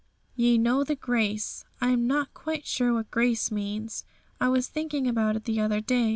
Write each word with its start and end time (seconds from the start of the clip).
'"Ye 0.35 0.57
know 0.57 0.83
the 0.83 0.95
grace." 0.95 1.63
I'm 1.79 2.07
not 2.07 2.33
quite 2.33 2.65
sure 2.65 2.91
what 2.95 3.11
grace 3.11 3.51
means; 3.51 4.03
I 4.39 4.47
was 4.47 4.67
thinking 4.67 5.07
about 5.07 5.35
it 5.35 5.43
the 5.43 5.61
other 5.61 5.79
day. 5.79 6.09